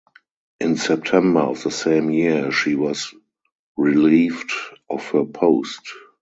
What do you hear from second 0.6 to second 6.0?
September of the same year she was relieved of her post.